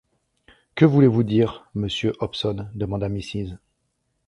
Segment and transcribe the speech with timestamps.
[0.73, 2.67] Que voulez-vous dire, monsieur Hobson?
[2.73, 3.59] demanda Mrs.